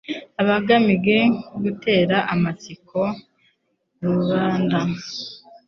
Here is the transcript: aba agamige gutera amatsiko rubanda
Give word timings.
aba 0.41 0.53
agamige 0.59 1.17
gutera 1.63 2.17
amatsiko 2.33 2.99
rubanda 4.05 4.79